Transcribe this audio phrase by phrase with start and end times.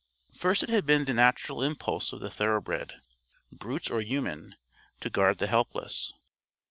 [0.33, 3.03] First it had been the natural impulse of the thoroughbred
[3.51, 4.55] brute or human
[4.99, 6.11] to guard the helpless.